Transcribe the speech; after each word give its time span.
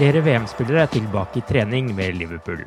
Flere 0.00 0.22
VM-spillere 0.24 0.86
er 0.86 0.88
tilbake 0.88 1.36
i 1.36 1.44
trening 1.44 1.90
ved 1.92 2.14
Liverpool. 2.16 2.62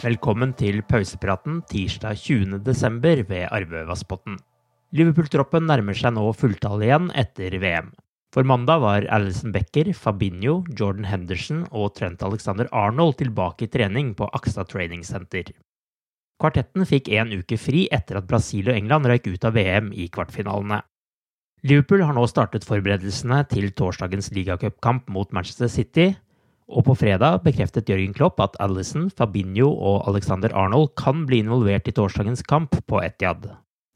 Velkommen 0.00 0.54
til 0.56 0.78
pausepraten 0.88 1.58
tirsdag 1.68 2.16
20.12. 2.16 3.26
ved 3.28 3.42
Arve 3.52 3.82
Vassbotn. 3.90 4.38
Liverpool-troppen 4.96 5.66
nærmer 5.68 5.98
seg 5.98 6.14
nå 6.16 6.22
fulltall 6.32 6.80
igjen 6.86 7.10
etter 7.12 7.52
VM. 7.60 7.90
For 8.32 8.48
mandag 8.48 8.80
var 8.80 9.04
Alison 9.12 9.52
Becker, 9.52 9.90
Fabinho, 9.92 10.62
Jordan 10.80 11.04
Henderson 11.04 11.66
og 11.76 11.92
Trent 11.98 12.24
Alexander 12.24 12.70
Arnold 12.72 13.18
tilbake 13.20 13.66
i 13.66 13.68
trening 13.74 14.14
på 14.16 14.30
Aksa 14.38 14.64
Training 14.64 15.02
Center. 15.04 15.50
Kvartetten 16.40 16.88
fikk 16.88 17.10
en 17.12 17.34
uke 17.36 17.58
fri 17.60 17.82
etter 17.92 18.22
at 18.22 18.30
Brasil 18.30 18.70
og 18.72 18.78
England 18.78 19.10
røyk 19.12 19.28
ut 19.28 19.44
av 19.44 19.58
VM 19.60 19.90
i 19.92 20.08
kvartfinalene. 20.08 20.80
Liverpool 21.68 22.06
har 22.08 22.16
nå 22.16 22.24
startet 22.32 22.64
forberedelsene 22.64 23.42
til 23.52 23.68
torsdagens 23.76 24.32
ligacupkamp 24.32 25.12
mot 25.12 25.36
Manchester 25.36 25.68
City, 25.68 26.14
og 26.68 26.84
på 26.84 26.96
fredag 27.00 27.42
bekreftet 27.46 27.88
Jørgen 27.88 28.12
Klopp 28.16 28.40
at 28.44 28.56
Alison, 28.60 29.08
Fabinho 29.10 29.70
og 29.72 30.04
Alexander 30.10 30.52
Arnold 30.52 30.92
kan 31.00 31.24
bli 31.28 31.40
involvert 31.42 31.88
i 31.88 31.94
torsdagens 31.96 32.44
kamp 32.44 32.76
på 32.86 33.00
Etiad. 33.02 33.48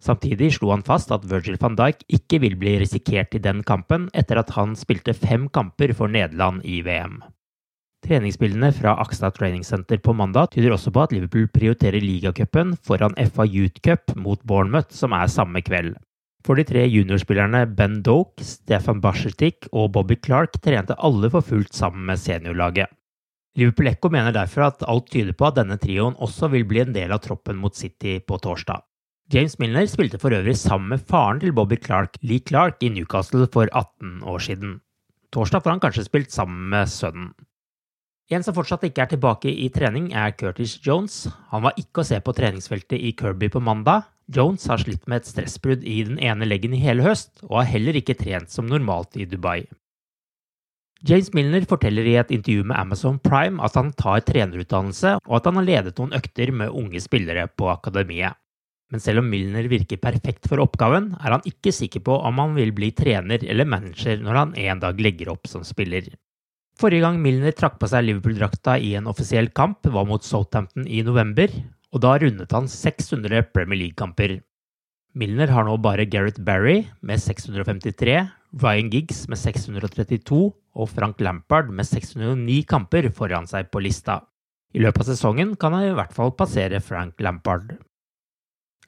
Samtidig 0.02 0.48
slo 0.56 0.72
han 0.72 0.82
fast 0.82 1.12
at 1.14 1.28
Virgil 1.30 1.60
van 1.62 1.76
Dijk 1.78 2.00
ikke 2.10 2.40
vil 2.42 2.56
bli 2.58 2.74
risikert 2.80 3.36
i 3.36 3.42
den 3.42 3.62
kampen 3.62 4.08
etter 4.18 4.40
at 4.40 4.50
han 4.56 4.74
spilte 4.78 5.14
fem 5.14 5.46
kamper 5.52 5.92
for 5.94 6.10
Nederland 6.10 6.64
i 6.66 6.80
VM. 6.82 7.20
Treningsbildene 8.02 8.72
fra 8.74 8.96
Akstad 8.98 9.36
Training 9.36 9.62
Center 9.62 10.00
på 10.02 10.14
mandag 10.18 10.50
tyder 10.56 10.74
også 10.74 10.90
på 10.90 11.04
at 11.04 11.12
Liverpool 11.14 11.46
prioriterer 11.54 12.02
ligacupen 12.02 12.74
foran 12.82 13.14
FA 13.30 13.46
Youth 13.46 13.78
Cup 13.84 14.16
mot 14.16 14.42
Bournemouth, 14.42 14.90
som 14.90 15.14
er 15.14 15.30
samme 15.30 15.62
kveld. 15.62 15.94
For 16.42 16.58
de 16.58 16.64
tre 16.66 16.82
juniorspillerne 16.90 17.66
Ben 17.78 18.00
Doke, 18.02 18.42
Stefan 18.42 19.00
Bashertik 19.02 19.68
og 19.70 19.92
Bobby 19.94 20.16
Clark 20.18 20.58
trente 20.62 20.96
alle 20.98 21.30
for 21.30 21.46
fullt 21.46 21.74
sammen 21.76 22.08
med 22.08 22.18
seniorlaget. 22.18 22.90
Liverpool 23.58 23.90
Echo 23.90 24.08
mener 24.10 24.32
derfor 24.32 24.66
at 24.66 24.82
alt 24.88 25.10
tyder 25.12 25.36
på 25.36 25.46
at 25.46 25.58
denne 25.60 25.76
trioen 25.78 26.16
også 26.24 26.48
vil 26.54 26.64
bli 26.66 26.80
en 26.82 26.94
del 26.96 27.12
av 27.12 27.20
troppen 27.22 27.60
mot 27.60 27.76
City 27.76 28.16
på 28.24 28.40
torsdag. 28.42 28.80
James 29.32 29.54
Milner 29.60 29.86
spilte 29.86 30.18
for 30.20 30.34
øvrig 30.34 30.56
sammen 30.58 30.90
med 30.92 31.04
faren 31.08 31.38
til 31.40 31.54
Bobby 31.56 31.78
Clark, 31.80 32.18
Lee 32.22 32.42
Clark, 32.42 32.82
i 32.82 32.90
Newcastle 32.90 33.46
for 33.52 33.68
18 33.70 34.24
år 34.28 34.42
siden. 34.42 34.80
Torsdag 35.32 35.62
får 35.62 35.76
han 35.76 35.80
kanskje 35.84 36.08
spilt 36.08 36.32
sammen 36.32 36.68
med 36.72 36.90
sønnen. 36.90 37.30
En 38.32 38.44
som 38.44 38.54
fortsatt 38.56 38.84
ikke 38.86 39.04
er 39.04 39.12
tilbake 39.12 39.50
i 39.50 39.68
trening, 39.72 40.10
er 40.16 40.32
Curtis 40.32 40.78
Jones. 40.84 41.26
Han 41.52 41.64
var 41.66 41.76
ikke 41.80 42.00
å 42.00 42.06
se 42.06 42.18
på 42.24 42.34
treningsfeltet 42.36 42.96
i 42.96 43.12
Kirby 43.18 43.50
på 43.52 43.60
mandag. 43.60 44.08
Jones 44.32 44.64
har 44.70 44.80
slitt 44.80 45.06
med 45.10 45.20
et 45.20 45.28
stressbrudd 45.28 45.84
i 45.84 46.00
den 46.06 46.18
ene 46.22 46.48
leggen 46.48 46.74
i 46.76 46.80
hele 46.82 47.04
høst, 47.04 47.42
og 47.48 47.60
har 47.60 47.70
heller 47.74 47.98
ikke 47.98 48.16
trent 48.18 48.52
som 48.52 48.68
normalt 48.70 49.18
i 49.20 49.28
Dubai. 49.28 49.62
James 51.02 51.32
Milner 51.34 51.64
forteller 51.66 52.06
i 52.06 52.14
et 52.20 52.30
intervju 52.30 52.62
med 52.70 52.78
Amazon 52.78 53.18
Prime 53.18 53.58
at 53.66 53.74
han 53.74 53.90
tar 53.98 54.22
trenerutdannelse, 54.22 55.16
og 55.26 55.34
at 55.38 55.48
han 55.48 55.58
har 55.58 55.66
ledet 55.66 55.98
noen 55.98 56.14
økter 56.14 56.52
med 56.54 56.70
unge 56.70 57.02
spillere 57.02 57.48
på 57.50 57.66
akademiet. 57.72 58.38
Men 58.92 59.00
selv 59.00 59.22
om 59.22 59.30
Milner 59.32 59.66
virker 59.72 59.98
perfekt 59.98 60.46
for 60.50 60.62
oppgaven, 60.62 61.14
er 61.18 61.34
han 61.34 61.46
ikke 61.48 61.72
sikker 61.74 62.04
på 62.06 62.14
om 62.28 62.38
han 62.38 62.54
vil 62.54 62.74
bli 62.76 62.92
trener 62.94 63.42
eller 63.42 63.66
manager 63.66 64.20
når 64.20 64.38
han 64.38 64.54
en 64.62 64.82
dag 64.84 65.00
legger 65.00 65.32
opp 65.32 65.48
som 65.50 65.64
spiller. 65.66 66.12
Forrige 66.78 67.04
gang 67.04 67.18
Milner 67.24 67.54
trakk 67.56 67.78
på 67.80 67.88
seg 67.90 68.04
Liverpool-drakta 68.06 68.78
i 68.78 68.94
en 68.98 69.08
offisiell 69.10 69.50
kamp, 69.56 69.82
var 69.88 70.06
mot 70.08 70.24
Southampton 70.24 70.86
i 70.86 71.02
november, 71.04 71.50
og 71.92 72.02
da 72.04 72.16
rundet 72.18 72.52
han 72.56 72.68
600 72.70 73.44
Premier 73.52 73.84
League-kamper. 73.84 74.38
Milner 75.12 75.50
har 75.52 75.66
nå 75.68 75.76
bare 75.84 76.08
Gareth 76.08 76.40
Barry 76.40 76.86
med 77.04 77.20
653, 77.20 78.16
Ryan 78.62 78.90
Giggs 78.92 79.26
med 79.28 79.40
632 79.40 80.42
og 80.52 80.88
Frank 80.88 81.20
Lampard 81.20 81.68
med 81.68 81.84
609 81.88 82.62
kamper 82.68 83.10
foran 83.12 83.48
seg 83.48 83.68
på 83.72 83.82
lista. 83.84 84.22
I 84.72 84.80
løpet 84.80 85.04
av 85.04 85.10
sesongen 85.12 85.52
kan 85.60 85.76
han 85.76 85.90
i 85.90 85.96
hvert 85.96 86.14
fall 86.16 86.32
passere 86.36 86.80
Frank 86.80 87.20
Lampard. 87.20 87.74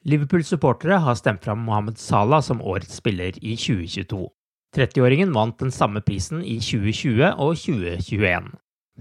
Liverpool-supportere 0.05 0.97
har 1.01 1.17
stemt 1.17 1.45
fram 1.45 1.61
Mohammed 1.65 1.97
Salah 2.01 2.41
som 2.45 2.61
årets 2.61 2.97
spiller 3.01 3.37
i 3.41 3.55
2022. 3.57 4.25
30-åringen 4.75 5.31
vant 5.33 5.57
den 5.61 5.71
samme 5.73 6.01
prisen 6.05 6.41
i 6.43 6.57
2020 6.61 7.21
og 7.31 7.53
2021. 7.57 8.49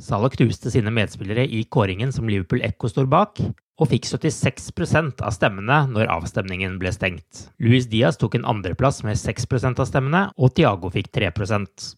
Salah 0.00 0.32
knuste 0.32 0.72
sine 0.72 0.92
medspillere 0.92 1.44
i 1.44 1.64
kåringen 1.64 2.12
som 2.12 2.28
Liverpool 2.28 2.64
Echo 2.66 2.88
står 2.90 3.08
bak, 3.10 3.40
og 3.80 3.90
fikk 3.90 4.06
76% 4.06 5.24
av 5.24 5.34
stemmene 5.34 5.80
når 5.90 6.12
avstemningen 6.14 6.78
ble 6.78 6.92
stengt. 6.94 7.48
Luis 7.58 7.88
Diaz 7.90 8.20
tok 8.20 8.38
en 8.38 8.46
andreplass 8.46 9.02
med 9.06 9.18
6% 9.18 9.82
av 9.82 9.90
stemmene, 9.90 10.28
og 10.38 10.54
Thiago 10.54 10.92
fikk 10.94 11.10
3% 11.14 11.94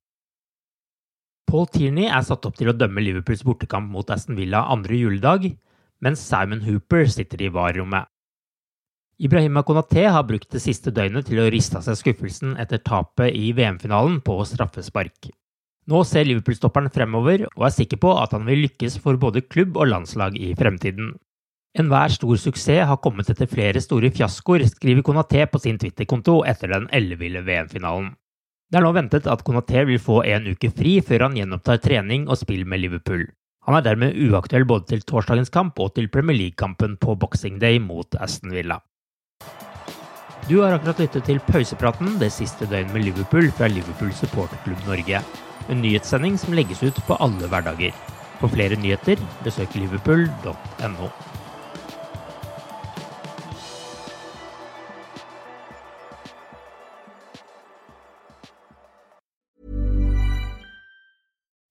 Paul 1.46 1.68
Tierney 1.70 2.08
er 2.10 2.24
satt 2.26 2.46
opp 2.48 2.56
til 2.58 2.72
å 2.72 2.74
dømme 2.74 3.02
Liverpools 3.04 3.44
bortekamp 3.46 3.86
mot 3.92 4.08
Aston 4.10 4.38
Villa 4.38 4.64
andre 4.72 4.98
juledag, 4.98 5.52
mens 6.02 6.24
Simon 6.26 6.64
Hooper 6.66 7.06
sitter 7.08 7.46
i 7.46 7.50
VAR-rommet. 7.54 8.10
Ibrahima 9.22 9.62
Konaté 9.64 10.02
har 10.12 10.26
brukt 10.28 10.50
det 10.52 10.60
siste 10.60 10.92
døgnet 10.92 11.30
til 11.30 11.38
å 11.40 11.46
riste 11.52 11.78
av 11.78 11.86
seg 11.86 11.96
skuffelsen 12.00 12.58
etter 12.60 12.82
tapet 12.84 13.32
i 13.32 13.52
VM-finalen 13.56 14.18
på 14.26 14.36
straffespark. 14.44 15.30
Nå 15.86 16.02
ser 16.04 16.26
Liverpool-stopperen 16.26 16.90
fremover 16.92 17.46
og 17.46 17.64
er 17.68 17.76
sikker 17.78 18.02
på 18.02 18.10
at 18.18 18.34
han 18.34 18.44
vil 18.50 18.66
lykkes 18.66 18.98
for 19.00 19.16
både 19.22 19.46
klubb 19.46 19.78
og 19.78 19.88
landslag 19.94 20.36
i 20.36 20.50
fremtiden. 20.58 21.14
Enhver 21.76 22.08
stor 22.08 22.38
suksess 22.40 22.86
har 22.88 22.96
kommet 23.04 23.28
etter 23.28 23.48
flere 23.50 23.80
store 23.84 24.08
fiaskoer, 24.08 24.64
skriver 24.64 25.04
Konaté 25.04 25.42
på 25.44 25.60
sin 25.60 25.76
Twitter-konto 25.76 26.38
etter 26.48 26.72
den 26.72 26.86
elleville 26.96 27.42
VM-finalen. 27.44 28.14
Det 28.72 28.80
er 28.80 28.86
nå 28.86 28.92
ventet 28.96 29.28
at 29.28 29.44
Konaté 29.44 29.84
vil 29.86 30.00
få 30.00 30.22
en 30.24 30.48
uke 30.48 30.70
fri 30.72 30.96
før 31.04 31.28
han 31.28 31.36
gjenopptar 31.36 31.82
trening 31.84 32.24
og 32.30 32.40
spill 32.40 32.64
med 32.64 32.80
Liverpool. 32.80 33.26
Han 33.68 33.76
er 33.76 33.84
dermed 33.84 34.16
uaktuell 34.24 34.64
både 34.64 34.88
til 34.94 35.04
torsdagens 35.04 35.52
kamp 35.52 35.78
og 35.82 35.92
til 35.98 36.08
Premier 36.08 36.38
League-kampen 36.38 36.96
på 37.02 37.18
Boxing 37.20 37.60
Day 37.60 37.78
mot 37.82 38.16
Aston 38.24 38.56
Villa. 38.56 38.80
Du 40.48 40.60
har 40.62 40.78
akkurat 40.78 41.02
lyttet 41.02 41.28
til 41.28 41.42
pausepraten 41.44 42.16
det 42.22 42.32
siste 42.32 42.70
døgnet 42.70 42.94
med 42.94 43.04
Liverpool 43.04 43.50
fra 43.52 43.68
Liverpool 43.68 44.14
supporterklubb 44.16 44.88
Norge. 44.88 45.20
En 45.68 45.82
nyhetssending 45.82 46.38
som 46.40 46.56
legges 46.56 46.84
ut 46.86 47.04
på 47.08 47.20
alle 47.20 47.50
hverdager. 47.52 47.92
For 48.40 48.48
flere 48.52 48.78
nyheter, 48.80 49.20
besøk 49.44 49.74
liverpool.no. 49.76 51.10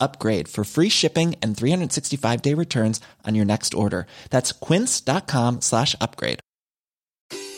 upgrade 0.00 0.48
for 0.48 0.64
free 0.64 0.88
shipping 0.88 1.36
and 1.42 1.56
365 1.56 2.42
day 2.42 2.54
returns 2.54 3.00
on 3.26 3.34
your 3.34 3.44
next 3.44 3.74
order. 3.74 4.06
That's 4.30 4.52
quince.com 4.52 5.60
slash 5.60 5.94
upgrade. 6.00 6.40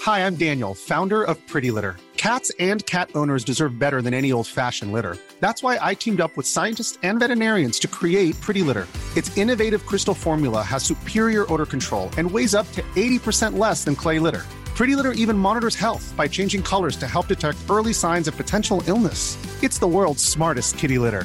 Hi, 0.03 0.27
I'm 0.27 0.35
Daniel, 0.35 0.75
founder 0.75 1.23
of 1.23 1.39
Pretty 1.47 1.71
Litter. 1.71 1.97
Cats 2.17 2.51
and 2.59 2.85
cat 2.87 3.11
owners 3.15 3.45
deserve 3.45 3.79
better 3.79 4.03
than 4.03 4.15
any 4.15 4.33
old 4.33 4.49
fashioned 4.49 4.93
litter. 4.93 5.17
That's 5.41 5.63
why 5.63 5.79
I 5.81 5.95
teamed 5.95 6.21
up 6.21 6.37
with 6.37 6.47
scientists 6.47 6.99
and 7.03 7.21
veterinarians 7.21 7.79
to 7.81 7.89
create 7.89 8.41
Pretty 8.41 8.63
Litter. 8.63 8.87
Its 9.17 9.37
innovative 9.37 9.87
crystal 9.87 10.15
formula 10.15 10.63
has 10.63 10.83
superior 10.83 11.53
odor 11.53 11.67
control 11.67 12.11
and 12.19 12.29
weighs 12.29 12.55
up 12.55 12.71
to 12.73 12.83
80% 12.97 13.59
less 13.59 13.85
than 13.85 13.95
clay 13.95 14.19
litter. 14.19 14.43
Pretty 14.75 14.97
Litter 14.97 15.13
even 15.13 15.39
monitors 15.39 15.77
health 15.77 16.13
by 16.17 16.27
changing 16.27 16.63
colors 16.63 16.97
to 16.97 17.07
help 17.07 17.29
detect 17.29 17.59
early 17.71 17.93
signs 17.93 18.27
of 18.27 18.37
potential 18.37 18.83
illness. 18.87 19.37
It's 19.63 19.79
the 19.79 19.87
world's 19.87 20.25
smartest 20.25 20.79
kitty 20.79 20.99
litter. 20.99 21.25